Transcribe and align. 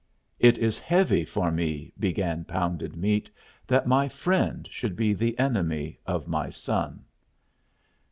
"It 0.39 0.57
is 0.57 0.79
heavy 0.79 1.23
for 1.23 1.51
me," 1.51 1.93
began 1.99 2.43
Pounded 2.43 2.95
Meat, 2.97 3.29
"that 3.67 3.85
my 3.85 4.07
friend 4.09 4.67
should 4.71 4.95
be 4.95 5.13
the 5.13 5.37
enemy 5.37 5.99
of 6.07 6.27
my 6.27 6.49
son." 6.49 7.05